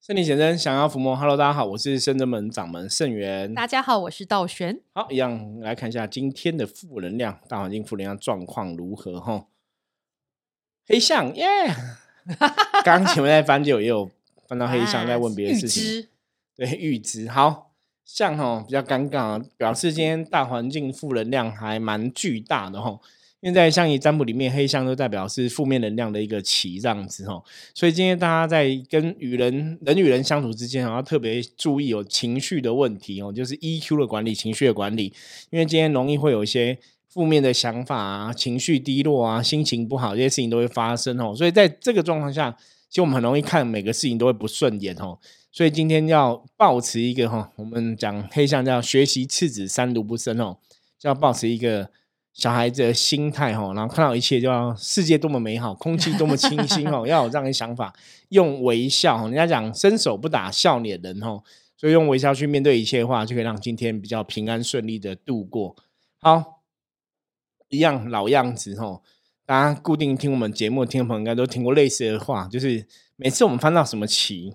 [0.00, 3.52] 圣灵先生想要伏魔，Hello，大家好，我是圣真门掌门圣元。
[3.54, 4.80] 大家好，我是道玄。
[4.94, 9.20] 好，一样来看一下今天的负能量，大环境负能量状况如何？
[9.20, 9.44] 哈，
[10.86, 11.44] 黑象耶！
[12.82, 14.10] 刚前面在翻就也有
[14.48, 16.08] 翻到黑象， 在问别的事情。
[16.56, 22.98] 对，预知好像哈比较尴尬，表示今天大环境负能量还蛮巨大的哈。
[23.40, 27.42] 因为在象棋占卜里面，黑象都代表是负面能量的一个棋，这样子哦。
[27.74, 35.14] 所以今天大家在跟与人人与人相处之间，要特别注意有情绪的问题哦，就是 EQ 的管理，情绪的管理。
[35.48, 36.76] 因为今天容易会有一些
[37.08, 41.34] 负面的想法啊，情绪低落啊，心情不好，这些事情都会发生哦。
[41.34, 42.54] 所以在这个状况下，
[42.90, 45.18] 其实我们很容易看每个事情都会不顺眼哦。
[45.50, 50.58] 所以今天要保持一个哈，我们讲黑象叫学习赤子三毒不生哦，
[50.98, 51.88] 就要保持一个。
[52.32, 57.92] 小孩子的心态哈，然后看到一切就要世界多么美好，空气多么清新哦， 要有这样的想法，
[58.30, 59.24] 用微笑。
[59.26, 61.42] 人家讲伸手不打笑脸人哦，
[61.76, 65.76] 所以用微笑去面对一切的话，就可以让今天比较平安顺利的度过。
[66.18, 66.62] 好，
[67.68, 69.02] 一样老样子哦，
[69.44, 72.86] 大家固定听我们节目的听众朋友应该都听过类似的话，就是
[73.16, 74.54] 每次我们翻到什么棋，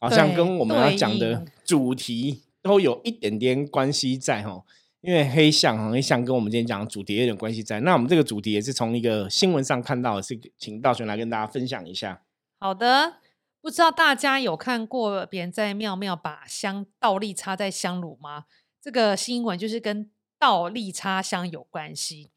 [0.00, 4.64] 好像跟我们要讲的主题都有一点点关系在哈。
[5.02, 7.80] 因为黑象哈，黑象跟我们今天讲的主题有点关系在。
[7.80, 12.22] 那我们这个主题也是从一个新闻上看到的，是请道玄来跟大家分享一下。
[12.60, 13.14] 好的，
[13.60, 18.44] 不知道大家有看过别人在庙庙把香倒立插在香炉吗？
[18.80, 20.08] 这个新闻就是跟
[20.38, 22.30] 倒立插香有关系。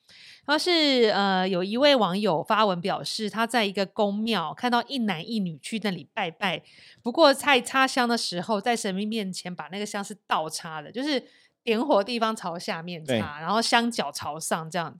[0.47, 6.63] 然后是呃，有一位网友发文表示，他在一个宫庙看到一男一女去那里拜拜，
[7.03, 11.23] 不过在插香的时候，在神明面前把那个香是倒插的，就是。
[11.65, 14.97] 点火地方朝下面插，然后香脚朝上这样，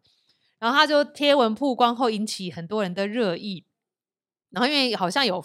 [0.60, 3.64] 然后他就贴文曝光后引起很多人的热议，
[4.50, 5.42] 然后因为好像有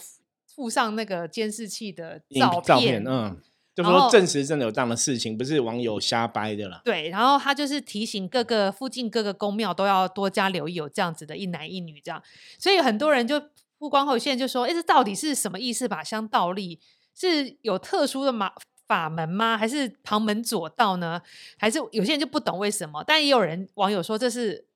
[0.46, 3.38] 附上那个监视器的照片，嗯，
[3.74, 6.80] 就说证实真的有这样的事情，不是网友瞎掰的了。
[6.84, 12.22] 对，然后他就是提醒各个附近各个宫庙都要多加留意有这样子的一男一女这样，
[12.58, 13.38] 所以很多人就
[13.78, 15.86] 曝光后，现在就说，哎，这到底是什么意思？
[15.86, 16.80] 把香倒立
[17.14, 18.52] 是有特殊的吗？
[18.90, 19.56] 法门吗？
[19.56, 21.22] 还是旁门左道呢？
[21.56, 23.04] 还是有些人就不懂为什么？
[23.06, 24.66] 但也有人网友说这是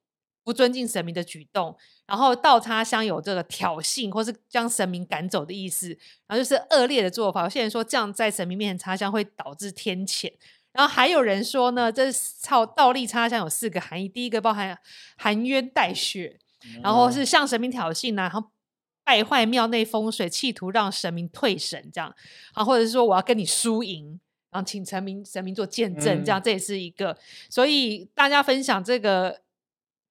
[0.45, 1.77] 不尊敬神明的举动，
[2.07, 5.89] 然后倒插香有这个挑衅或是将神明赶走的意思，
[6.29, 7.43] 然后就是恶劣的做法。
[7.43, 10.33] 有些人说这样在神明面前插香会导致天谴，
[10.71, 14.79] 然后还有人说呢，这操倒立插香有四个含义：第一个包含
[15.17, 16.39] 含冤带血，
[16.85, 18.54] 然后是向神明挑衅呢，然后。
[19.05, 22.13] 败坏庙内风水，企图让神明退神，这样
[22.55, 24.19] 啊，或者是说我要跟你输赢，
[24.51, 27.17] 然后请神明神明做见证，这样这也是一个。
[27.51, 29.43] 所以大家分享这个，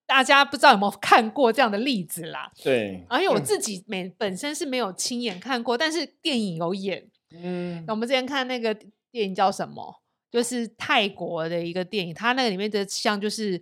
[0.05, 2.51] 大家不知道有没有看过这样的例子啦？
[2.63, 7.09] 对，而且我自己没本身是没有亲眼看过，但是电影有演。
[7.31, 8.73] 嗯，那我们之前看那个
[9.11, 10.01] 电影叫什么？
[10.31, 13.59] 就是泰国的一个电影，它那个里面的像就是。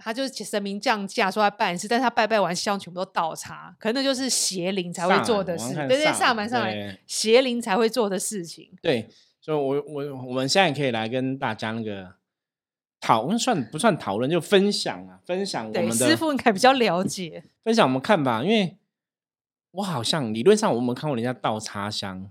[0.00, 8.70] 他就是神明降价说他办事，但是他拜拜完香全部都倒茶，可能那就是邪灵才会做的事，对对，上门上来邪灵才会做的事情。
[8.80, 9.08] 对，
[9.40, 12.14] 所以，我我我们现在可以来跟大家那个
[13.00, 14.30] 讨论，算不算讨论？
[14.30, 18.76] 就分享啊，分享我们的师傅应该比较了解，分享我们看吧，因为
[19.72, 22.30] 我好像理论上我们看过人家倒茶香，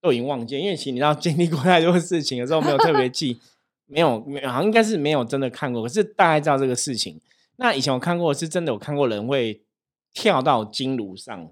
[0.00, 3.40] 都已经忘记，因为其实你知道经历过太多事情，有时候没有特别记。
[3.86, 7.20] 没有，没好像应该是没有真的看过，可是大概知道这个事情。
[7.56, 9.62] 那以前我看过，是真的有看过人会
[10.12, 11.50] 跳到金炉上，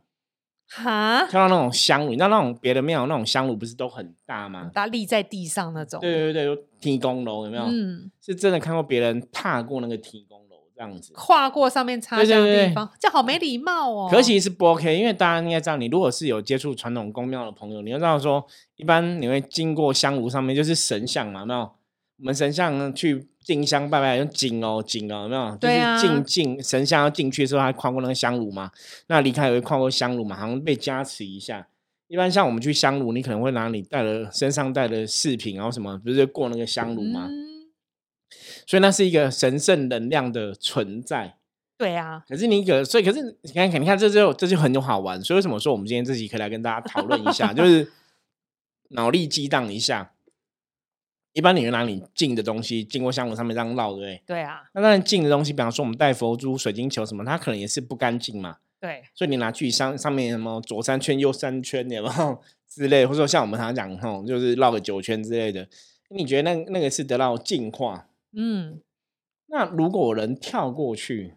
[0.68, 4.70] 哈，跳到那种香炉，你知道那种别的庙那种香炉不是都很大吗？
[4.74, 6.00] 大立在地上那种。
[6.00, 7.64] 对对对，提供楼有没有？
[7.64, 14.08] 嗯，是真的看过别人踏过那个提供楼这样子，跨过上面插香的地方，这好没礼貌哦。
[14.10, 18.44] 可其实是不 OK，因为大家应该知道，你如果是有接触传统宫庙的朋友，你要知道说，
[18.76, 21.70] 一般你会经过香炉上面就是神像嘛，没有？
[22.18, 25.56] 我们神像去进香拜拜，用敬哦敬哦，有没有？
[25.58, 28.70] 就是进进神像要进去的时候，还跨过那个香炉嘛。
[29.08, 31.66] 那离开也会跨过香炉嘛，好像被加持一下。
[32.06, 37.28] 一般像我们去香炉，你可能会拿你带了身上带的饰品，然后什么，不是过那个香炉吗？
[38.66, 41.36] 所以那是一个神圣能量的存在。
[41.76, 42.22] 对啊。
[42.28, 45.20] 可是你可，所以可是你看，你看这就这就很有好玩。
[45.22, 47.90] 所以为什么说我们今天这集可以来跟大家讨论一下， 就是
[48.90, 50.12] 脑力激荡一下。
[51.34, 54.22] 一般你会拿你进的东西经过香炉上面这样绕，对不对？
[54.26, 54.62] 对啊。
[54.72, 58.58] 那当然进的东西，比方说我们带佛珠、水晶球什么，它可能也是不干净嘛。
[58.80, 59.02] 对。
[59.12, 63.04] 所以你拿去上上面什么左三圈、右三圈，有没有 之类？
[63.04, 65.68] 或者说像我们常常讲吼，就是绕个九圈之类的。
[66.10, 68.08] 你觉得那那个是得到净化？
[68.32, 68.80] 嗯。
[69.46, 71.34] 那如果人跳过去，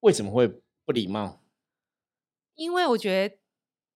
[0.00, 0.46] 为什么会
[0.84, 1.40] 不礼貌？
[2.54, 3.36] 因为我觉得。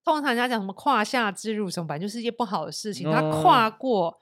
[0.03, 3.09] 通常人家讲什么胯下之辱什么，反正就是一件不好的事情。
[3.13, 4.20] 他哦跨过，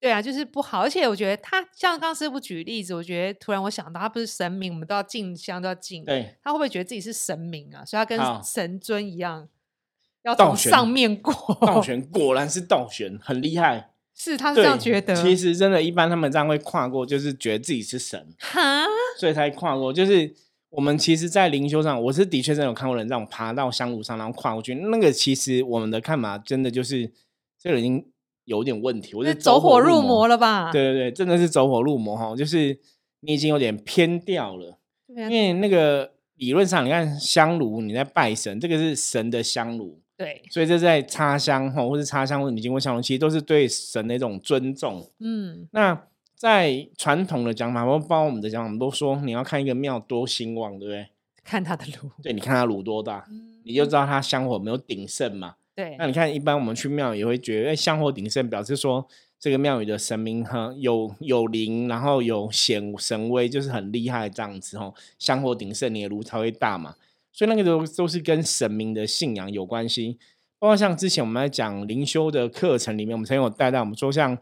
[0.00, 0.80] 对啊，就是不好。
[0.80, 6.04] 而且我觉得他像刚刚师傅举例子，我觉得突然我想到，他不是神明，我们都要敬香，都要敬。
[6.04, 7.84] 对，他会不会觉得自己是神明啊？
[7.84, 9.48] 所以他跟神尊一样，
[10.22, 11.34] 要从上面过。
[11.60, 13.90] 道玄果然是道玄，很厉害。
[14.14, 15.14] 是他是这样对觉得。
[15.14, 18.84] 其实真的，一般他们这样会跨过，就是觉得自己是神，哈，
[19.16, 19.92] 所以才跨过。
[19.92, 20.34] 就是
[20.70, 24.74] 我们其实，在灵修上，我是的确真的有看过人这样爬到香炉上，然后跨过去。
[24.74, 27.12] 那个其实我们的看法，真的就是
[27.60, 28.04] 这个人已经
[28.48, 30.36] 有点问题，我这是走火入魔了。
[30.38, 30.72] 吧？
[30.72, 32.78] 对对对，真的是走火入魔哈，就是
[33.20, 34.78] 你已经有点偏掉了。
[35.06, 45.06] 对啊因为那个理论上，你看香炉，你在拜神，这个是神的香炉，对，所以这在插香哈，或者插香或者你经过香炉，其实都是对神的一种尊重。
[45.20, 51.06] 嗯，那在传统的讲法，包括我们的讲法，我们都说你要看一个庙多兴旺，对不对？
[51.44, 55.56] 看它的炉，对，你看它炉多大，嗯你就知道它香火有没有鼎盛嘛。
[55.78, 59.06] 对那你看，一般我们去庙也会觉得，哎，香火鼎盛，表示说
[59.38, 64.92] 这个庙宇的神明哈有有灵，然后有显神威，就是很厉害这样子哦。
[65.20, 66.96] 香火鼎盛，你的炉才会大嘛。
[67.32, 70.18] 所以那个都都是跟神明的信仰有关系。
[70.58, 74.36] 包括像之前我们在讲灵修的课程里面，我们曾经有带到我们说，像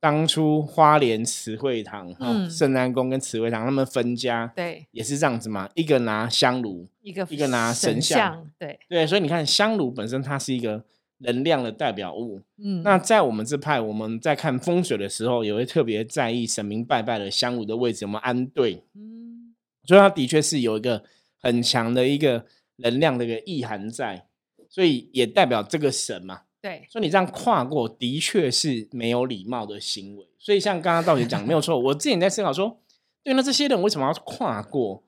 [0.00, 2.10] 当初花莲慈惠堂、
[2.48, 10.82] 圣安宫跟慈惠堂他们分家，对，也是这样子嘛，一个拿香炉，一个一个拿神神像对，对，所以你看香炉本身它是一个
[11.18, 12.40] 能量的代表物。
[12.56, 19.54] 嗯，那在我们这派，我们在看风水的时候，也会特别在意神明拜拜的香炉的位置有没有安对，嗯，
[19.84, 21.04] 所以它的确是有一个
[21.42, 22.46] 很强的一个
[22.76, 24.24] 能量的一个意涵在，
[24.70, 26.40] 所以也代表这个神嘛。
[26.62, 30.26] 对，所以你这样跨过，的确是没有礼貌的行为。
[30.38, 31.78] 所以像刚刚道姐讲，没有错。
[31.78, 32.78] 我自己在思考说，
[33.22, 35.02] 对，那这些人为什么要跨过？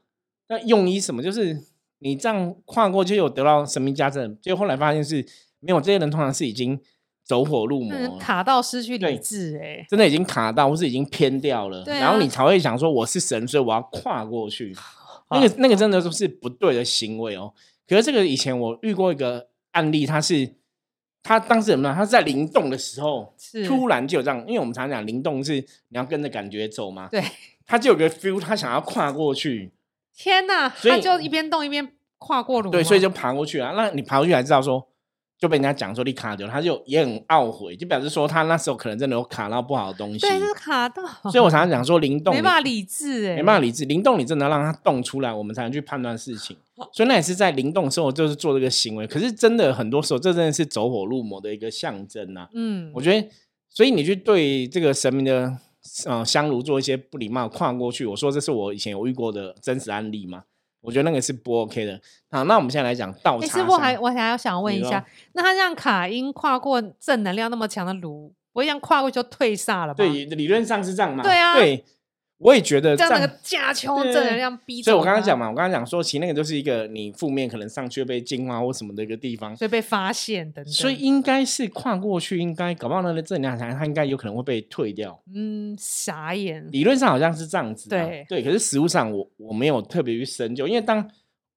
[0.48, 1.22] 那用意什么？
[1.22, 1.62] 就是
[1.98, 5.24] 你这样跨过就有得到神明加赠，结果后来发现是
[5.60, 6.78] 没有，这些人通常是已经
[7.24, 14.74] 走火入魔卡到失去理智，哎，真的已经卡到，或是已经偏掉了，然后你才会想说我是神，所以我要跨过去。
[15.30, 17.54] 那个那个真的都是不对的行为哦。
[17.88, 20.56] 可是这个以前我遇过一个案例，他是
[21.22, 21.96] 他当时怎么样？
[21.96, 23.32] 他是在灵动的时候，
[23.66, 27.22] 突然就有这样，因为我们常讲灵动是你要跟着感觉走嘛，对，
[27.66, 29.70] 他就有个 feel，他想要跨过去，
[30.16, 33.72] 天哪，所以他就一边动一边跨过路，对，所以就爬过去啊。
[33.76, 34.88] 那你爬过去才知道说，
[35.42, 40.20] 就被人家讲说你卡掉了，他就也很懊悔，就表示说他那时候可能真的有卡到不好的东西。
[40.20, 41.02] 对，就是卡到，
[41.32, 46.56] 所以我常常讲说灵动没办法理智，哎，没办法理智，灵动你真的要让它动出来，我们才能去判断事情。
[46.92, 49.04] 所以那也是在灵动的时候就是做这个行为。
[49.04, 53.28] 可是真的很多时候，这真的是走火入魔的一个象征呐、嗯我，觉得，
[53.68, 55.52] 所以你去对这个神明的
[56.06, 60.44] 呃香炉做一些不礼貌跨过去，我说这是我以前有遇过的真实案例嘛。
[60.82, 61.98] 我觉得那个是不 OK 的。
[62.30, 63.98] 好，那我们现在来讲倒哎，插师傅还。
[63.98, 65.02] 我还要想问一下，
[65.32, 69.96] 那他这样卡因跨过正能量那么强的炉，不会这样跨过就退煞了吧？
[69.96, 71.22] 对，理论上是这样嘛。
[71.22, 71.84] 对啊对，
[72.42, 79.56] 我也觉得这样那样个架空对正能量逼走所以我刚刚他讲嘛，我刚刚讲说，其实那个就是一个你负面可能上去被净化或什么的一个地方。
[79.56, 85.18] 所以被发现等等，所以应该是跨过去，应该搞不好那个正能量它应该有可能会被退掉。
[85.34, 88.42] 嗯，傻眼，理论上好像是这样子、啊，对对。
[88.42, 91.08] 可是实物上我我没有特别去深究，因为当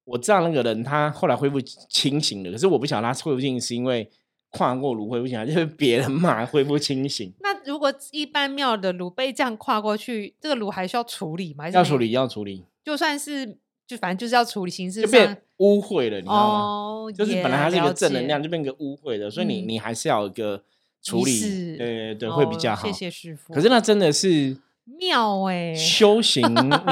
[0.04, 4.08] 我知道那个人他后来恢复清醒了，可是我不晓得他恢复清醒是因为
[4.56, 7.32] 跨过炉恢复清醒， 就是别人骂恢复清醒。
[7.40, 11.68] 那如果一般庙的炉被这样跨过去，这个炉还需要处理吗？
[11.70, 16.60] 要处理，要处理，就算是就反正就是要处理形式上就变污秽了，你知道吗？
[16.60, 20.62] 哦，就是本来它是一个正能量，就变个污秽的，所以你、嗯你还是要有一个
[21.02, 21.40] 处理，
[21.76, 22.86] 对对对，会比哦较好。
[22.86, 23.54] 谢谢师傅。
[23.54, 24.56] 可是那真的是
[24.86, 26.42] 妙哎，修行，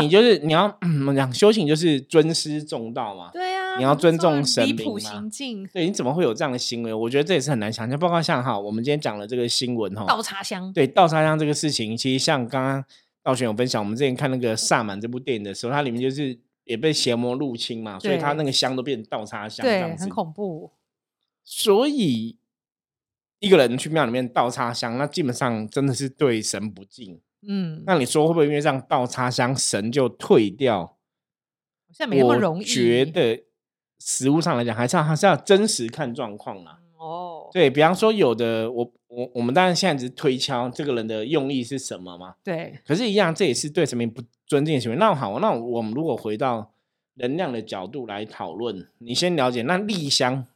[0.00, 1.32] 你就是 你要怎么讲？
[1.32, 3.30] 修行就是尊师重道嘛。
[3.32, 6.92] 对啊，你要尊重神离谱明嘛行径，对，你怎么会有这样的行为？
[6.92, 7.98] 我觉得这也是很难想象。
[7.98, 12.84] 包括像哈，我们今天讲了这个新闻哈，倒插香，对倒插香这个事情，其实像刚刚
[13.22, 20.08] 道玄有分享，我们之前看那个《萨满》这部电影的时候，它里面就是也被邪魔入侵嘛，所以它那个香都变成倒插香这对，很。
[20.08, 20.72] 恐怖。
[21.44, 22.36] 所以
[23.38, 27.20] 一个人去庙里面倒插香，那基本上真的是对神不敬。
[27.46, 30.86] 嗯，那你说会不会因为这样倒插香，神就退掉？
[30.86, 32.60] 好像没那么容易。
[32.60, 33.44] 我觉得
[33.98, 36.80] 实物上来讲，还是要还是要真实看状况啦。
[36.98, 44.96] 哦，对比方说，有的我我我们当然现在只是推敲这个人的用意是什么嘛，对，可是，一样这也是对神明不尊敬的行为。
[44.96, 46.72] 那好，那我们如果回到
[47.14, 50.46] 能量的角度来讨论，你先了解那立香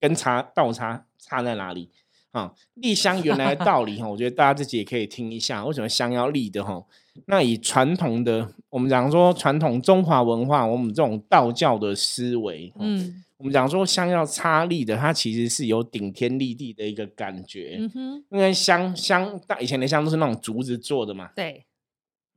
[0.00, 1.90] 跟插倒插差在哪里？
[2.36, 6.84] 啊，立香原来的道理哈，我觉得大家自己也可以听一下，为什么香要立的哈？
[7.24, 21.64] 那以传统的我们讲说传统中华文化，我们这种道教的思维，嗯，我们讲说香要插立的，它其实是有顶天立地的一个感觉，嗯哼，因为香香大以前的香都是那种竹子做的嘛，对。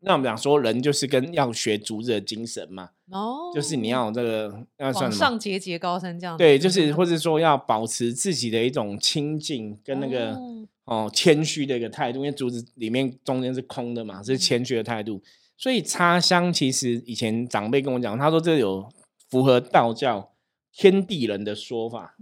[0.02, 10.40] 那我们讲说，人就是跟要学竹子的精神嘛，哦，就是你要这个要算上节节高升这样，对，就是或者说要保持自己的一种清净跟那个
[10.86, 15.22] 哦谦虚的一个态度，因为竹子里面中间是空的嘛，是谦虚的态度。
[15.58, 18.90] 所以插香其实以前长辈跟我讲，他说这有
[19.30, 20.32] 符合道教
[20.72, 22.16] 天地人的说法。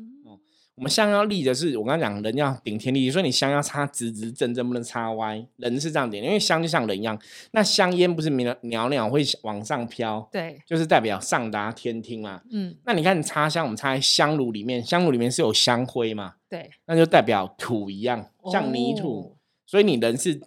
[0.77, 5.43] 我们香要立的是，我刚刚讲人要顶天立地，所以你香要插直直正正，不能插歪。
[5.55, 7.19] 人是这样点，因为香就像人一样，
[7.51, 12.43] 那香烟不是袅袅袅会往上飘，对，就是代表上达天听嘛。
[12.51, 16.35] 嗯，那你看你插香，我们插在香炉里面，香炉里面是有香灰嘛？
[16.47, 20.39] 对，那就代表土一样，像泥土，所以你人是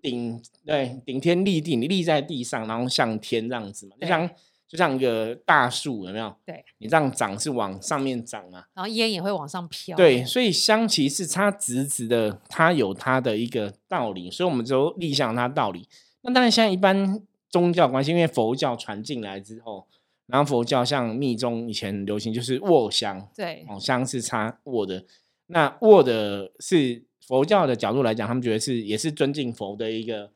[0.00, 4.30] 顶对顶天立地，你立在地上，然后像天这样子嘛，就像。
[4.68, 6.34] 就像一个大树，有没有？
[6.44, 9.96] 对，你这样长是往上面长嘛，然后烟也会往上飘。
[9.96, 15.88] 对，所以香其是它直直的，它有它的一个道理，所以我们就立向它道理。
[16.22, 19.86] 那当然，现在一般宗教关系，因为佛教传进来之后，
[20.26, 25.04] 然后佛教像密宗以前流行就是卧香，对，哦，香是插卧的，
[25.46, 30.32] 那卧的是佛教的角度来讲，他们觉得是也是尊敬佛的一个。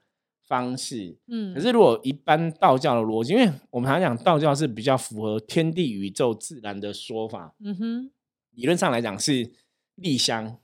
[0.50, 8.10] 方式，嗯，可是如果一般道教的逻辑，因为我们常讲道教是比较符合天地宇宙自然的说法，嗯哼，
[8.50, 9.48] 理论上来讲是
[9.94, 10.58] 立香，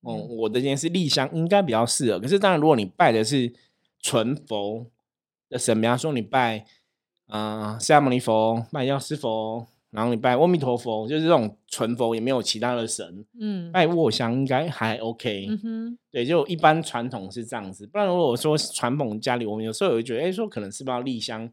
[0.00, 2.18] 哦，我的经验是立香应该比较适合。
[2.18, 3.54] 可是当然，如果你拜的是
[4.00, 4.90] 纯佛
[5.48, 6.66] 的神，比方说你拜
[7.28, 9.68] 啊释迦牟尼佛、拜药师佛。
[9.90, 13.24] 然后你拜阿弥陀佛，就是这种纯佛，也没有其他的神。
[13.40, 15.46] 嗯，拜卧香应该还 OK。
[15.48, 17.86] 嗯哼，对，就一般传统是这样子。
[17.86, 21.50] 不然如果说传统家里，我们有时候也会觉得，哎，说可能是不是要立香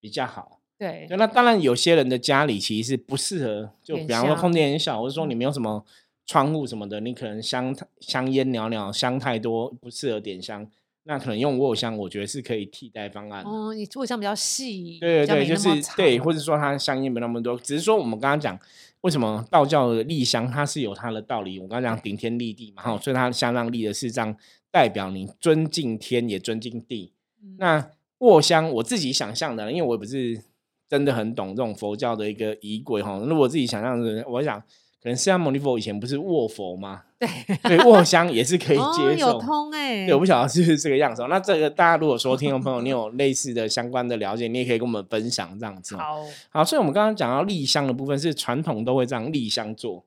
[0.00, 0.60] 比较好？
[0.78, 5.84] 对，那当然有些人的家里其实是不适合，就比方说空间很小，或者说你没有什么
[6.26, 10.68] 窗户什么的，你可能香香烟袅袅，香太多不适合点香。
[11.08, 13.44] 那可能用卧香，我觉得是可以替代方案。
[13.44, 17.56] 哦，你卧香比较细，对对对，就是对，或者说它香烟没那么多。
[17.58, 18.58] 只是说我们刚刚讲，
[19.02, 21.58] 为什么道教的立香它是有它的道理。
[21.58, 24.36] 我刚刚讲顶天立地嘛，哈，所以它香让立的是这样，
[24.70, 27.12] 代表你尊敬天也尊敬地。
[27.58, 30.42] 那卧香我自己想象的，因为我也不是
[30.88, 33.22] 真的很懂这种佛教的一个仪轨哈。
[33.26, 34.62] 那我自己想象的，我想。
[34.98, 37.04] 可能释迦牟尼佛以前不是卧佛吗？
[37.18, 37.28] 对，
[37.62, 39.32] 所以卧香也是可以接受。
[39.32, 41.24] 有通哎，对，我不晓得是不是这个样子。
[41.30, 45.96] 那这个大家如果说听众朋友你有类似的相关的了解，你也可以跟我们分享这样子。
[45.96, 50.04] 好，好，所以我们刚刚讲到立香的部分是传统都会这样立香做。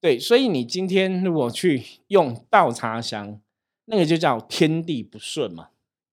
[0.00, 3.40] 对，所以你今天如果去用倒插香，
[3.86, 5.68] 那个就叫天地不顺嘛。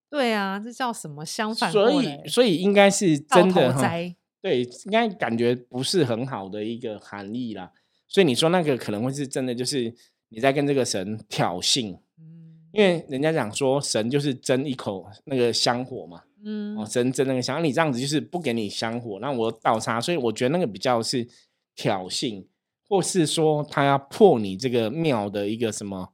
[0.08, 1.70] 对啊，这叫什么相反？
[1.70, 3.74] 所以，所以应该是真的
[4.40, 7.72] 对，应该感觉不是很好的一个含义啦。
[8.06, 9.92] 所以你说那个可能会是真的，就是
[10.28, 21.26] 你在跟这个神挑衅，嗯，因为人家讲说神就是争一口那个香火嘛，嗯，哦，神争那个香，你这样子就是不给你香火，那我倒插，所以我觉得那个比较是
[21.74, 22.44] 挑衅，
[22.88, 26.12] 或是说他要破你这个庙的一个什么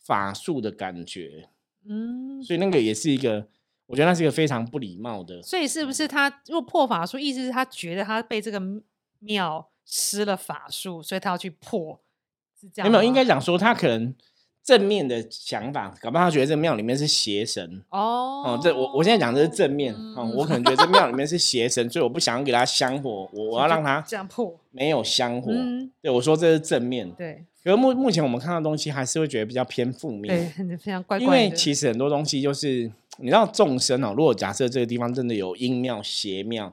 [0.00, 1.48] 法术的感觉，
[1.88, 3.48] 嗯，所以那个也是一个，
[3.86, 5.40] 我觉得那是一个非常不礼貌的。
[5.42, 8.60] 所以是不是他如果破法术，意思是他觉得他被这个
[9.20, 9.68] 庙。
[9.84, 12.00] 施了法术，所以他要去破，
[12.62, 12.90] 是这样。
[12.90, 14.14] 没有，应该讲说他可能
[14.62, 17.98] 正面的想法，搞不好他觉得这庙里面是邪神哦。
[18.46, 25.52] 哦，这我我现在讲的是正面哦，我可能觉得这庙里面是邪神，所以我不想给他香火，我我要让他这样破，没有香火。
[26.00, 27.10] 对，我说这是正面。
[27.10, 32.88] 对，可是目目前我们看到东西还是会觉得比较偏负面，对，非常怪怪因为其实很多东西就是
[33.18, 36.72] 你知道众生哦，如果假设这个地方真的有阴庙邪庙。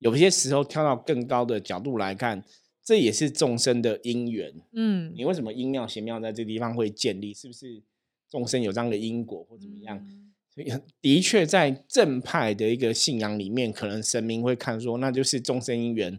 [0.00, 2.40] 有些时候跳到更高的角度来看，
[2.88, 4.50] 这也是众生的因缘。
[4.72, 7.34] 嗯，你为什么因妙邪妙在这个地方会建立？
[7.34, 7.82] 是不是
[8.30, 10.02] 众生有这样的因果或怎么样？
[10.48, 16.18] 所以的确在正派的一个信仰里面，可能神明会看说，那就是众生因缘，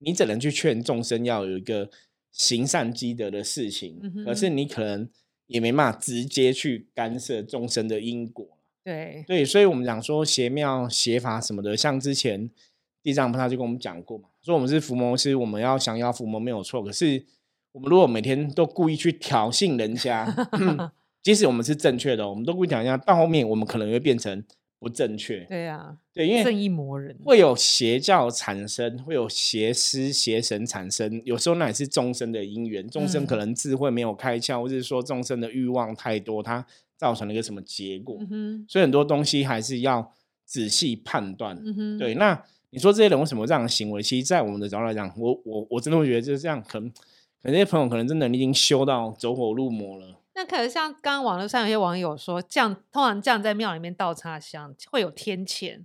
[0.00, 1.88] 你只能去劝众生要有一个
[2.32, 4.00] 行善积德的事情。
[4.24, 5.08] 可是你可能
[5.46, 8.44] 也没办法直接去干涉众生的因果。
[8.82, 12.50] 对对，所以我们讲说邪庙邪法什么的，像之前。
[13.08, 16.82] 地藏菩萨就跟我们讲过嘛，说我们是伏魔师，我们要想要伏魔没有错。
[16.82, 17.24] 可是
[17.72, 20.26] 我们如果每天都故意去挑衅人家
[21.24, 24.44] 即使我们是正确的，我们都故意挑衅，到后面我们可能会变成
[24.78, 25.40] 不正确。
[25.44, 36.66] 对啊，对，因为正义魔人会有邪教产生，会有邪师邪神产生，有时候那也是众生的因缘，众生可嗯能智慧没有开窍，或者是说众生的欲望太多，它
[36.98, 38.18] 造成了一个什么结果。
[38.30, 40.12] 嗯，所以很多东西还是要
[40.44, 41.60] 仔细判断。
[41.64, 44.02] 嗯，对，那你说这些人为什么有这样的行为？
[44.02, 50.20] 其实，在我们的角度来讲，我我我真的会觉得就是这样，可能可能这些朋友可能真的已经修到走火入魔了。
[50.34, 55.84] 那可能像刚刚网络上有些网友说，这样通常这样在庙里面倒插香会有天谴，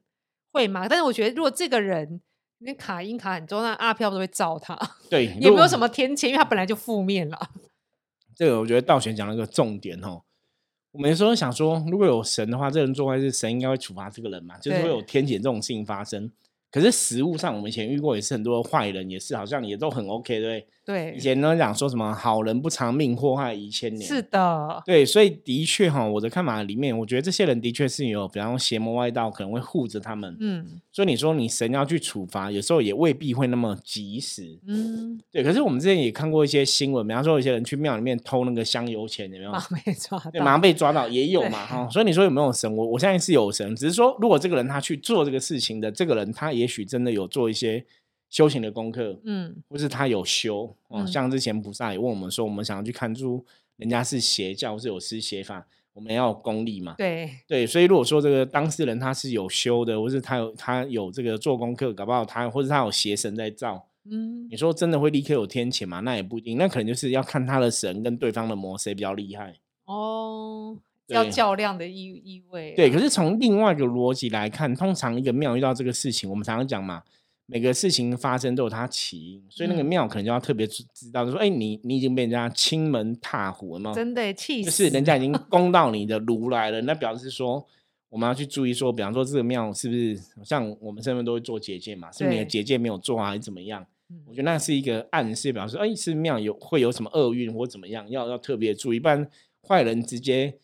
[0.51, 0.87] 会吗？
[0.87, 2.21] 但是我觉得如果这个人
[2.59, 4.77] 那卡音卡很重，那阿飘都会照他，
[5.09, 5.87] 对， 也没有什么。
[5.89, 7.49] 天谴，因为他本来就负面了。
[8.35, 10.21] 这个我觉得道玄讲了一个重点哦。
[10.91, 16.31] 我们有时候想说，如果有神的话，这人做坏事，神应该会处罚这个人嘛，就是会有天谴这种事情发生。
[16.73, 20.67] 可是实物上，我们以前遇过也是很多坏人，也是好像也都很 OK，对不对？
[20.85, 24.05] 对以，前呢讲说什么好人不长命，祸害一千年。
[24.05, 30.35] 是的，对，所以的确哈，我的看法里面，我觉得这些人的确是有，比方说邪魔外道可能会护着他们。
[30.39, 34.59] 嗯所以你说你神要去处罚，有时候也未必会那么及时。
[34.67, 39.51] 嗯，对，可是我们之前也看过一些新闻，比方说有些人去庙里面偷那个香油钱，有没有？
[39.51, 41.87] 马没抓对，到，马上被抓到，也有嘛哈。
[41.89, 42.71] 所以你说有没有神？
[42.75, 47.85] 我我相信是有神，只是说如果这个人他去做这个事情的，这个人他也许真的有做一些
[48.29, 51.01] 修行的功课，嗯或是他有修哦。
[51.01, 53.45] 嗯像之前菩萨也问我们说，我们想要去看出
[53.77, 56.95] 人家是邪教，是有施邪法，我们要有功力嘛。
[56.97, 65.99] 对，对，所以如果说这个当事人他是有修的，或是他有他有这个做功课，搞不好他或者他有邪神在造，嗯你说真的会立刻有天谴吗？
[65.99, 69.55] 那也不一定，那可能就是要看他的神跟对方的魔谁比较厉害。
[69.85, 70.77] 哦，
[71.07, 77.03] 要较量的意意味啊，对，可是从另外一个逻辑来看，通常一个庙遇到这个事情，我们常常讲嘛，
[77.45, 87.65] 每个事情发生都有它起因，所以那个嗯庙可能就要特别知知道，就说，哎，你你已经被人家亲门踏虎了嘛，真的耶气就死，是人家已经 攻到你的炉来了，那表示说。
[88.09, 92.11] 我们要去注意说，比方说这个庙是不是像我们身边都会做结界嘛？
[92.11, 93.83] 是不是你的结界没有做啊还是怎么样？
[94.11, 99.27] 嗯我觉得那是一个暗示，表示哎，是庙有会有什么厄运或怎么样，要要特别注意，不然
[99.67, 100.55] 坏人直接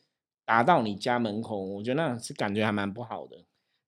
[0.49, 3.37] 打到你家门口，我觉得那是感觉还蛮不好的。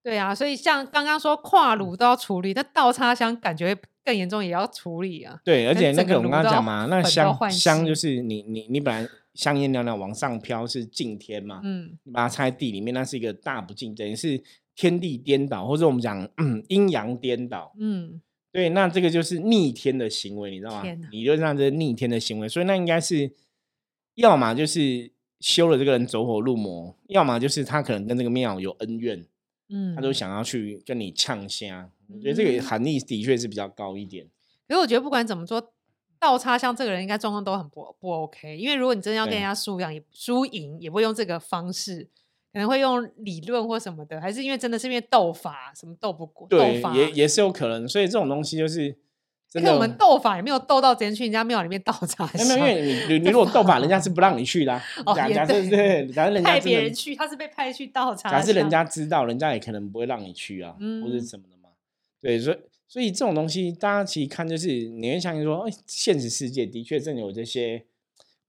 [0.03, 3.75] 对啊，所以像刚刚说跨炉都要处理，那倒插香感觉
[4.05, 5.41] 更严重，也要处理啊。
[5.43, 14.39] 对，而且那个我刚刚讲嘛，那香香就是你你你本来香烟袅袅往上飘是敬天嘛，嗯，你把它插在地里面，那是一个大不敬，等于是
[14.75, 17.73] 天地颠倒，或者我们讲嗯阴阳颠倒。
[17.79, 18.21] 嗯，
[18.51, 21.07] 对，那这个就是逆天的行为，你知道吗天哪？
[21.09, 23.31] 理论上这是逆天的行为，所以那应该是
[24.13, 29.25] 要么就是修了这个人走火入魔，要么就是他可能跟这个庙有恩怨，
[29.69, 31.89] 嗯，他都想要去跟你呛虾。
[32.07, 34.27] 我觉得这个嗯含义的确是比较高一点。
[34.67, 35.73] 可是我觉得不管怎么说，
[36.19, 42.03] 倒插香这个人应该状况都很不不 OK，因为如果你真的要跟人家输赢也输赢，也不会用这个方式，
[42.53, 47.87] 可能会用理论或什么的，还是因为真的是因为斗法什么斗不过，斗对，法也也是有可能。
[47.87, 48.95] 所以这种东西就是
[49.51, 54.81] 真的，我们斗法也没有斗到直接去人家庙里面倒茶没有，香，因为你你你如果 斗法，人家是不让你去的、啊。
[55.05, 60.71] 哦也假假设对对，假设人家派别人去，他是被派去倒插香，假设人家知道，人家也可能不会让你去啊，
[61.03, 61.67] 或者嗯什么的嘛。
[62.21, 67.83] 对，所以所以这种东西，大家其实看就是你会相信说，哎，现实世界的确真的有这些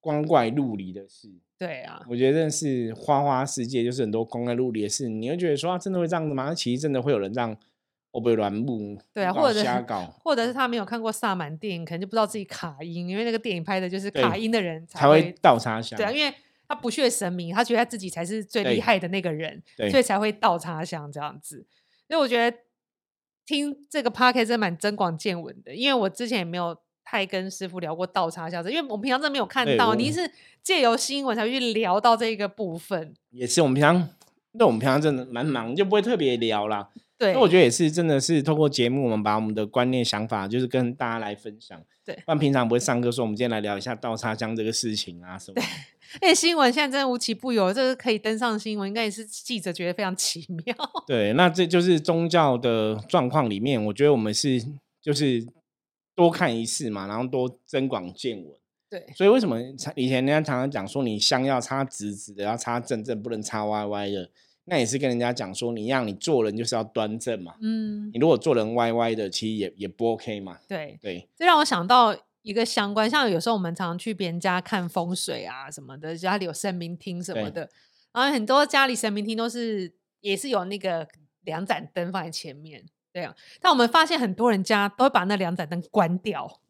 [0.00, 1.28] 光怪陆离的事。
[1.58, 6.54] 对啊，我觉得是花花世界，就是很多光怪陆离的事，你会觉得说，啊，真的会这样子吗？
[6.54, 7.56] 其实真的会有人这样
[8.12, 15.96] 欧贝软木，对啊，或者瞎搞，或者是他没有看过萨满电影，可能就不知道自己卡音，因为那个电影拍的就是卡音的人才会倒插香。
[15.96, 16.32] 对啊，因为
[16.68, 21.66] 他不屑神明，他觉得他自己才是最对厉害的那个人，所以才会倒插香这样子。
[22.08, 22.56] 所以我觉得
[23.46, 30.30] 听这个 p o c k e t 真的蛮增广见闻的，因为我之前也没有太跟师傅聊过倒插香，因为我们平常真的没有看到，你是
[30.62, 33.14] 借由新闻才会去聊到这个部分。
[33.30, 34.08] 也是我们平常，
[34.52, 36.90] 那我们平常真的蛮忙，就不会特别聊啦。
[37.22, 41.80] 对，那我觉得也是，真的是透过节目，我们把我们的观念、想法，就是跟大家来分享。
[42.04, 45.62] 对不然平常不会上课说，我们今天来聊一下倒插香这个事情啊什么的。
[46.20, 50.74] 而且新闻现在真的无奇不有，这个可以登上新闻，应该也是记者觉得非常奇妙。
[51.06, 54.60] 对，那这就是宗教的状况里面，我觉得我们是
[55.00, 55.46] 就是
[56.16, 58.52] 多看一次嘛，然后多增广见闻。
[58.90, 59.60] 对，所以为什么
[59.94, 64.28] 以前人家常常讲说，你香要插直直的，要插正正，不能插歪歪的。
[64.64, 67.54] 那也是跟人家讲说，你让你做人就是要端正嘛。
[67.60, 70.58] 嗯你，如果做人歪歪的，其实也也不 OK 嘛。
[70.68, 77.68] 对，对，这让我想到一个相关，像有时候我们常常去别人家看风水啊什么的，家里有神明厅什么的，
[78.12, 81.08] 然后很多家里神明厅都是也是有那个
[81.42, 83.34] 两盏灯放在前面，对啊。
[83.60, 86.60] 但我们发现很多人家都会把那两盏灯关掉，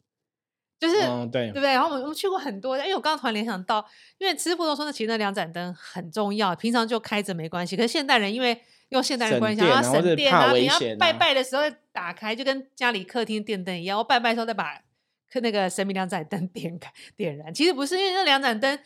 [0.83, 1.71] 就是、嗯，对对不，对？
[1.71, 3.85] 然后我们我们去过很多家，因为我刚刚突然联想到，
[4.17, 7.77] 因为师傅都说那其实那两盏灯很重要，平常就开着没关系。
[7.77, 14.81] 可是现代人因为用现代人关系想要电啊省电啊，你要拜拜的时候打开，就跟家里客厅电灯一样，我拜拜的时候再把
[15.31, 17.53] 客那个神明两盏灯 点开点燃。
[17.53, 18.77] 其实不是，因为那两盏灯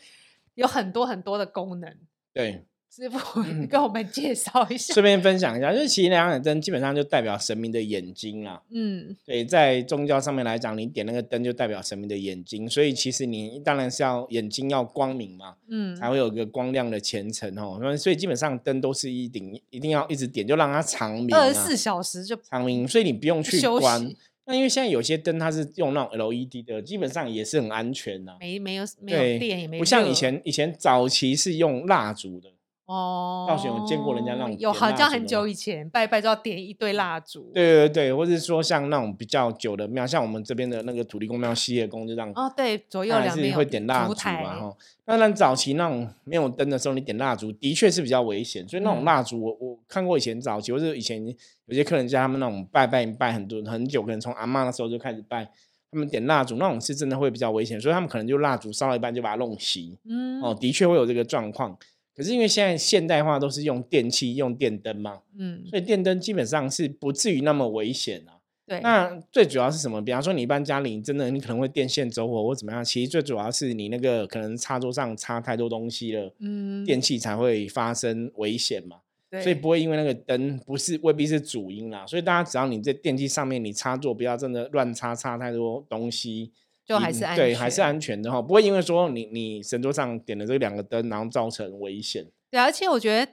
[0.54, 1.96] 有很多很多的功能。
[2.32, 2.64] 对，
[2.98, 4.92] 师傅嗯 跟我们介绍一下。
[4.92, 8.60] 顺便分享一下，就是其实两盏灯基本上就代表神明的眼睛啦。
[8.70, 17.78] 嗯对，在宗教上面来讲，你点那个灯就代表神明的眼睛，所以其实你当然是要眼睛要光明嘛，嗯，才会有个光亮的前程哦。
[17.80, 24.12] 那所以基本上灯都是一顶一定要一直点，就让它长明、啊，二十四小时就长明，所以你不用去关。
[24.50, 32.48] 那因为现在有些灯它是用那种 LED 的，基本上也是很安全呐、没没有没有，电也没不像以前以前早期是用蜡烛的，
[32.88, 33.46] 哦。
[33.48, 37.50] 道玄有见过人家那种有，好像很久以前拜拜就要点一堆蜡烛。
[37.54, 42.32] 对对对，或者说像那种比较久的庙，像我们这边的那个土地公庙、西业宫，就这样。
[42.34, 44.76] 哦，对，左右两边会点蜡烛嘛，哈。
[45.04, 48.68] 当然，早期那种没有灯的时候，你点蜡烛的确是比较危险。
[48.68, 51.26] 所以那种嗯蜡烛，我我看过以前早期，或者以前
[51.66, 55.44] 有些客人家他们那种拜拜拜很多很久，可能从阿嬷那时候就开始拜，
[55.90, 59.96] 他们点蜡烛那种是真的会比较危险，所以他们可能就蜡烛烧了一半就把它弄熄。
[60.04, 61.76] 嗯哦，的确会有这个状况。
[62.18, 68.34] 可是因为现在现代化都是用电器、用电灯嘛，嗯，所以电灯基本上是不至于那么危险啊。
[68.66, 70.04] 对，那最主要是什么？
[70.04, 78.96] 比方说你一般家里真的你可能会电线走火或怎么样，其实最主要是你那个可能插座上插太多东西了，嗯，电器才会发生危险嘛。
[79.30, 82.06] 对所以不会因为那个灯不是未必是主因啦。
[82.06, 86.50] 所以大家只要你在电器上面你插座不要真的乱插插太多东西，
[86.88, 92.26] 就还是安全对还是安全的哈，不会因为说你你神桌上点了这两个灯，然后造成危险。
[92.50, 93.32] 对，而且我觉得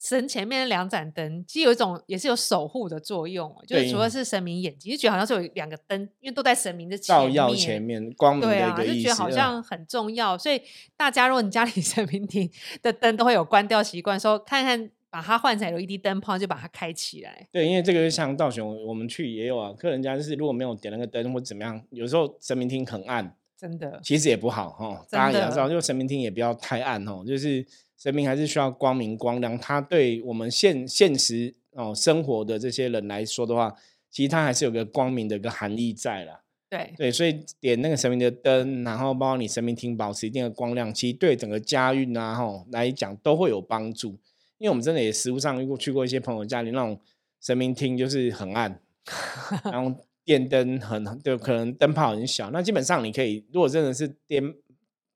[0.00, 10.38] 神前面的两盏灯，其实有一种也是有守护的作用哦，就是对除了是神明眼睛，就觉得好像是有两个灯，因为都在神明的，照耀前面光明的一个意思，觉得好嗯像很重要。
[10.38, 10.62] 所以
[10.96, 12.48] 大家如果你家里 神明厅
[12.80, 17.48] 的灯都会有关掉习惯，说看看把它换成 LED 灯泡，就把它开起来。
[17.50, 25.06] 对，因为这个就像道雄，我们去也有啊，客人家就是如果没有点那个灯或怎么样，有时候神明厅很暗，真的，其实也不好哈。
[25.10, 27.66] 大家也要知道，就神明厅也不要太暗哦，就是
[27.96, 29.58] 神明还是需要光明光亮。
[29.58, 33.74] 它对我们现现实哦生活的这些人来说的话，
[34.10, 36.42] 其实它还是有个光明的一个含义在啦。
[36.70, 44.18] 对，对，所以点那个神明的灯，然后包括你神明厅保持一定的光亮，其实对整个家运啊吼来讲都会有帮助。
[44.58, 47.00] 因为我们真的也实物上遇过去过一些朋友家里那种
[47.40, 48.80] 神明厅就是很暗，
[49.64, 49.94] 然后
[50.24, 54.42] 电灯很就可能灯泡很小，那基本上你可以如果真的是电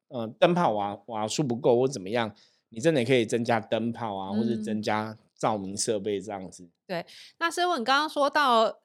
[0.08, 2.34] 呃灯泡瓦瓦数不够或怎么样，
[2.70, 6.68] 你真的也可以增加灯泡啊，或者嗯增加照明设备这样子。
[6.86, 7.04] 对
[7.38, 8.81] 那师傅，你刚刚说到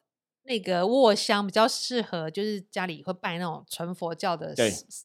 [0.48, 4.54] 那个卧香比较适合，就是家里会拜那种纯佛教的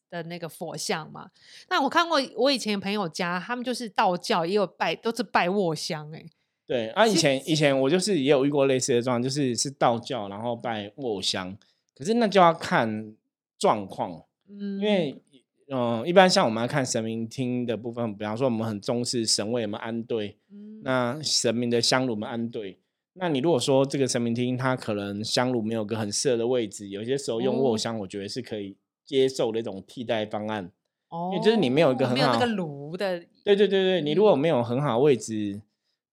[0.10, 1.30] 的那个佛像嘛？
[1.70, 6.26] 那我看过，我以前朋友家他们就是道教也有拜，都是拜卧香哎、
[6.66, 11.58] 对啊，以前以前我就是也有遇过类似的状况，就是是道教，然后拜卧香，
[11.94, 13.14] 可是那就要看
[13.60, 15.22] 状况，嗯，因为
[15.68, 22.80] 嗯、呃一般像我们要看神明厅的部分，比方说我们很重视神位有没有安对，嗯那神明的香炉有没有安对。
[23.16, 30.72] 那你如果说这个神明厅它可能香炉没有个很适合的位置，有些时候用哦卧香，我觉得是可以接受的一种替代方案。
[31.10, 35.62] 哦为就是你没有一个很好那个炉的，对对对对，你如果嗯没有很好位置，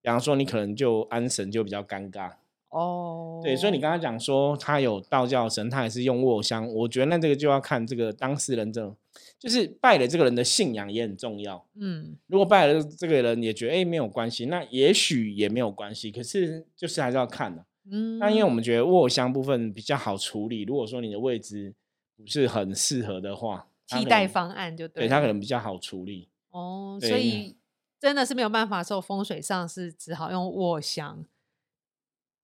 [0.03, 2.33] 比方说你可能就安神就比较尴尬。
[2.69, 8.95] 哦，对，所以你刚刚讲说他有道教神，他也是用卧香，我觉得那这个就要看这个当事人这种，
[9.39, 11.67] 就是拜了这个人的信仰也很重要。
[11.75, 21.75] 嗯如果拜了这个人也觉得哎、诶没有关系，那也许也没有关系，可是就是还是要看的、嗯，那因为我们觉得卧香部分比较好处理，如果说你的位置
[22.17, 26.29] 不是很适合的话，替代方案就对对它可能比较好处理。
[26.51, 27.57] 哦，所以
[27.99, 31.25] 真的是没有办法受，风水上是只好用卧香，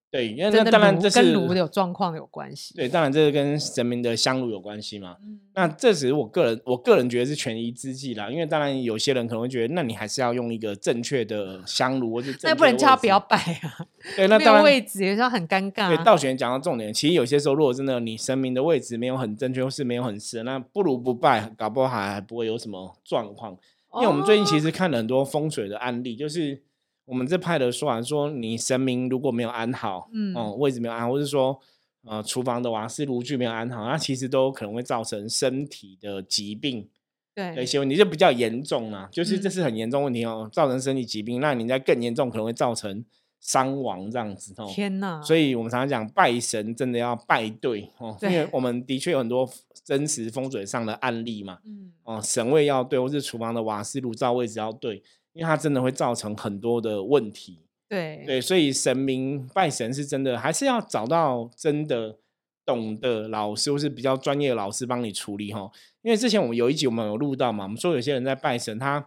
[0.08, 2.74] 对，因为那当然炉这是跟炉的有状况有关系。
[2.74, 5.16] 对，当然这是跟神明的香炉有关系嘛。
[5.22, 8.30] 嗯，那这只是我个人，我个人觉得是权宜之计啦。
[8.30, 16.04] 因为当然有些人可能会觉得，那你还是要用一个正确的香炉，或者那不能叫他不要拜啊，对，那没当然位置，有时候很尴尬对，啊。
[16.04, 23.58] 道玄讲到重点，其实有些时候如果真的你神明的位置没有很正确，或是没有很适合，那不如不拜，搞不好还还不会有什么状况。
[23.96, 26.62] 因为我们最近其哦实看了很多风水的案例，就是
[27.06, 31.58] 我们这派的说完说，你神明如果没有安好，嗯哦、位置没有安好，或是说
[32.04, 36.88] 呃厨房的瓦斯炉具没有安好，那其实都可能会造成身体的疾病
[37.34, 39.08] 对一，些问题，就比较严重啊。
[39.10, 43.04] 就是这嗯是很严重问题哦，造成身体疾病，那你在更严重可能会造成
[43.38, 44.66] 伤亡这样子哦。
[44.68, 45.22] 天哪！
[45.22, 49.48] 所以我们常常讲拜神真的要拜对哦，因为我们的确有很多
[49.84, 51.58] 真实风水上的案例嘛。
[51.64, 55.02] 嗯，哦，神位要对，或是厨房的瓦斯炉灶位置要对，
[55.36, 57.60] 因为它真的会造成很多的问题。
[57.88, 62.18] 对对，所以神明拜神是真的，还是要找到真的
[62.64, 65.70] 懂的老师，或是比较专业的老师帮你处理哈。
[66.02, 69.00] 因为之前我们有一集我们有录到嘛，我们说有些人在拜神，他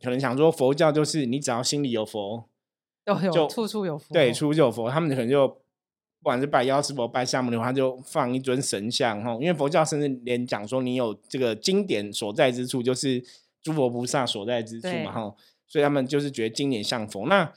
[0.00, 2.48] 可能想说佛教就是你只要心里有佛，
[3.06, 9.34] 有有就处处有佛，对，处处有佛，他们可能就不管是拜药师佛、拜夏目牛，他就放一尊神像哈。
[9.34, 13.22] 因为佛教甚至连讲说你有这个经典所在之处，就是
[13.66, 15.34] 诸佛菩萨所在之处嘛哈。
[15.66, 17.26] 所以他们就是觉得今年像佛。
[17.26, 17.52] 那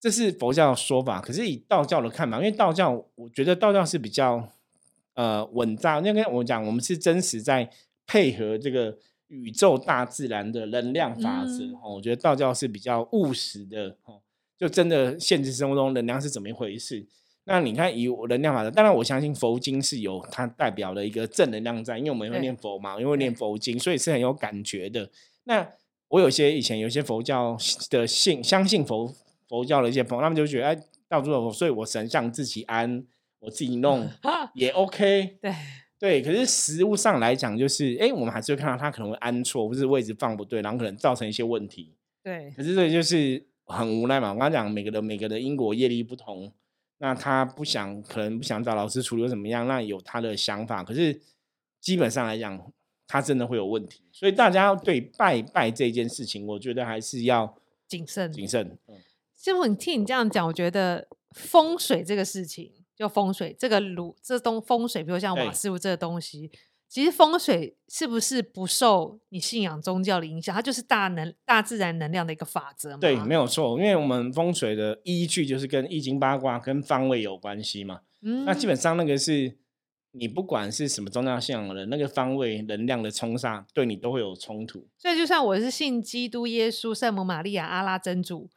[0.00, 4.48] 这是佛教的说法，可是以道教的看法，因为道教我觉得道教是比较
[5.14, 7.70] 呃稳扎，那跟我讲，我们是真实在
[8.04, 11.94] 配合这个宇宙大自然的能量法则嗯哦。
[11.94, 14.20] 我觉得道教是比较务实的哦，
[14.58, 17.06] 就真的现实生活中能量是怎么一回事。
[17.44, 25.10] 那你看，以我能量法则，当然我相信佛经是有它代表的一个正能量在，因为我们会念佛嘛，因为念佛经，所以是很有感觉的。
[25.44, 25.68] 那
[26.08, 27.56] 我有些以前有些佛教
[27.90, 29.12] 的信相信佛
[29.48, 30.78] 佛教的一些朋友，他们就觉得哎，
[31.08, 33.04] 到处有佛，所以我神像自己安，
[33.40, 34.08] 我自己弄
[34.54, 35.38] 也 OK。
[35.40, 35.52] 对
[35.98, 41.94] 对，可是实物上来讲，就是哎，我们还是会看到他可能会安错，或是位置放不对，然后可能造成一些问题。
[42.22, 44.28] 对可是这就是很无奈嘛。
[44.28, 46.52] 我刚刚讲每个人每个人因果业力不同，
[47.02, 50.84] 那他不想可能不想找老师处理怎么样，那有他的想法。
[50.84, 51.20] 可是
[51.80, 52.72] 基本上来讲，
[53.08, 54.04] 他真的会有问题。
[54.12, 58.30] 所以大家对拜拜这件事情，我觉得还是要谨慎。
[58.30, 58.78] 谨慎。
[58.86, 58.94] 嗯
[59.36, 66.48] 师傅，你听你这样讲，我觉得风水这个事情，就风水这个炉这东风水，比如像瓦对斯炉这个东西，
[66.92, 70.54] 其实风水是不是不受你信仰宗教的影响？
[70.54, 72.98] 它就是大能大自然能量的一个法则嘛。
[73.00, 78.00] 对，没有错，因为我们风水的依据就是跟易经八卦跟方位有关系嘛。
[78.20, 79.56] 嗯那基本上那个是
[80.10, 84.86] 你不管是什么宗教信仰的人，那个方位能量的冲煞对你都会有冲突。
[84.98, 88.50] 所以就算我是信基督耶稣、圣母玛利亚、阿拉真主，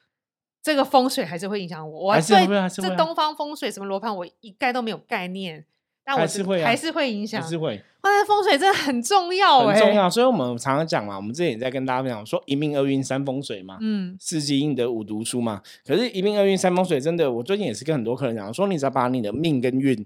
[0.61, 2.07] 这个风水还是会影响我。
[2.07, 2.33] 我还是
[2.81, 5.65] 这东方风水什么罗盘，我一概都没有概念，
[6.05, 7.49] 但我是会啊还是会影响还。
[7.49, 15.63] 是会哇，那风水真的很重要哎、很重要，所以我们常常讲嘛，我们之前也在跟大家分享说一命二运三风水嘛，嗯，四季应得五读书嘛。
[15.83, 20.05] 可是，一命二运三风水真的，我最近也是跟很多客人讲说，你只要把你的命跟运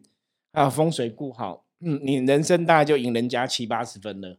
[0.53, 4.37] 还有风水顾好，嗯，你人生大概就赢人家七八十分了，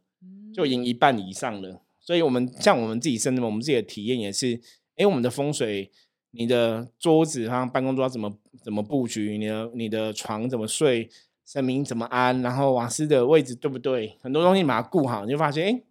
[0.55, 1.83] 就赢一半以上了。
[2.01, 4.59] 所以，我们像我们自己身边，我们自己的体验也是，
[4.97, 5.91] 诶，我们的风水，
[6.31, 8.33] 你的桌子像办公桌怎么
[8.65, 11.11] 怎么布局，你的你的床怎么睡，
[11.51, 15.83] 神明怎么安，然后瓦斯的位置对不对，很多东西把它顾好，你就发现，哎，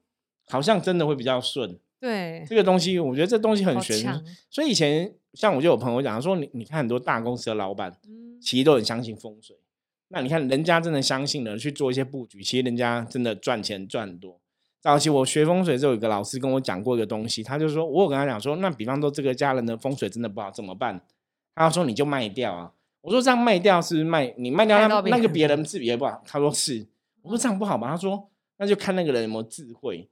[0.48, 1.78] 好像真的会比较顺。
[2.00, 9.58] 对，这个东西，我觉得这东西很玄，所以以前像我就有朋友讲说，你你看很多大公司的老板，嗯，其实都很相信风水。
[10.08, 14.40] 那你看人家真的相信了，去做一些布局，其实人家真的赚钱赚很多。
[14.80, 21.02] 早期我学风水之后，有一个老师跟我讲过一个东西，他就说，我有跟他讲说，那比方说这个家人的风水真的不好怎么办？
[21.54, 22.72] 他说你就卖掉啊。
[23.02, 26.22] 我说这样卖掉是卖你卖掉害那那个别人自己也不好。
[26.26, 26.86] 他说是。
[27.22, 27.90] 我说这样不好吧？
[27.90, 30.10] 他说那就看那个人有没有智慧。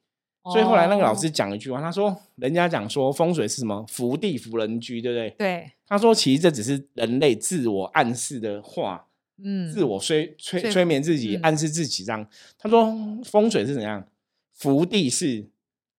[0.52, 9.08] 所以后来那个老哦师讲一句话，他说：“人家讲说风水是什么福地福人居，对不对？”对，他说：“其实这只是人类自我暗示的话，
[9.43, 12.26] 嗯，自我催催催催眠自己，嗯暗示自己这样。”
[12.58, 12.95] 他说
[13.26, 14.08] ：“风水是怎样？
[14.54, 15.45] 福地是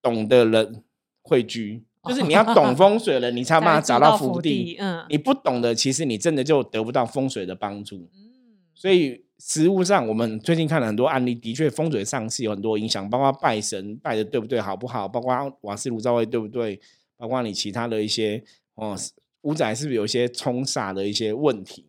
[0.01, 0.83] 懂的人
[1.21, 4.77] 会居，就是你要懂风水了，你才有办法才会住找到福福地。
[4.79, 8.09] 嗯，你不懂的，其实你真的就得不到风水的帮助。
[8.13, 8.29] 嗯
[8.73, 15.33] 所以实物上，我们最近看了很多案例，的确风水上是有很多影响，包括拜神拜的对不对，好不好，包括
[15.63, 16.79] 瓦斯炉灶位对不对，
[17.17, 18.41] 包括你其他的一些
[18.75, 18.95] 哦，
[19.41, 21.87] 五仔是不是有一些冲煞的一些问题，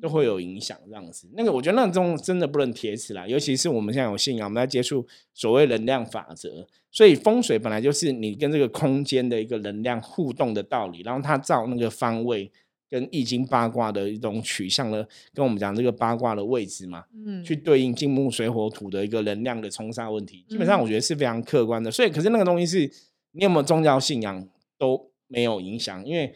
[0.00, 1.28] 都会有影响这样子。
[1.34, 12.50] 那个我觉得那种真的不能铁齿啦，尤其是我们现在有信仰，我们在接触所谓能量法则，所以风水本来就是你跟这个空间的一个能量互动的道理，然后它照那个方位。
[12.90, 21.90] 跟易经八卦的一种取向呢，跟我们讲这个八卦的位置嘛，嗯，去对应金木水火土的一个能量的冲杀问题，基本上嗯我觉得是非常客观的。
[21.90, 22.90] 所以，可是那个东西是
[23.32, 26.32] 你有没有宗教信仰都没有影响，因为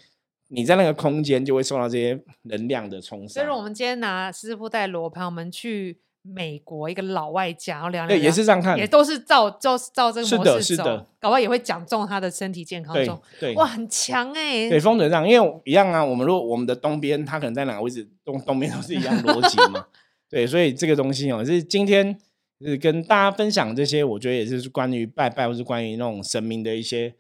[0.55, 3.57] 你在那个空间就会受到这些能量的冲杀所以，。
[3.57, 13.21] 我们今天拿师傅带罗盘，我们去美国一个老外家，然后聊聊对，也是这样看，也都是照照照这个是模式走，的是的搞不好也会讲中他的身体健康对中。
[13.41, 16.05] 对哇，很强哎、对风水上，因为一样啊。
[16.05, 19.87] 我们如果我们的东边，它可能在哪个位置，东东边都是一样逻辑嘛。
[20.29, 22.19] 对，所以这个东西哦，是今天
[22.61, 27.15] 是跟大家分享这些，我觉得也是关于拜拜，或是关于那种神明的一些，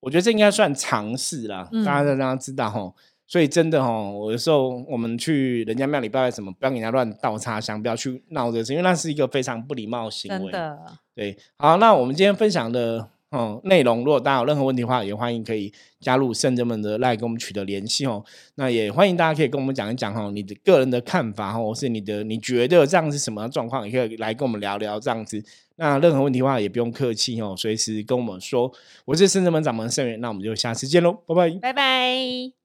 [0.00, 2.94] 我觉得这应该算尝试啦，大家让大家知道吼。
[3.28, 10.38] 所以真的吼，有时候我们去人家庙里拜拜什么，不要给人家乱倒插香，不要去闹这事，因为那是一个非常不礼貌行为。
[10.38, 10.78] 真的，
[11.12, 11.36] 对。
[11.58, 18.24] 好，那我们今天分享的哦内容，如果大家有任何问题的话，也欢迎可以加入圣人们的赖跟我们取得联系哦。
[18.54, 25.42] 那也欢迎大家可以跟我们讲一讲哦，你的个人的看法或，或是你的你觉得这样是什么状况，也可以来跟我们聊聊这样子。
[25.76, 28.72] 那任何问题的话也不用客气哦随时跟我们说。
[29.04, 31.50] 我是深圳门掌门盛源那我们就下次见喽拜拜。
[31.60, 32.55] 拜拜。